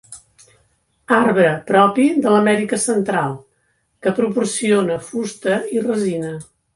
Arbre 1.17 1.49
propi 1.67 2.05
de 2.23 2.31
l'Amèrica 2.35 2.79
Central, 2.85 3.35
que 4.07 4.13
proporciona 4.21 4.97
fusta 5.11 5.59
i 5.79 5.85
resina. 5.89 6.33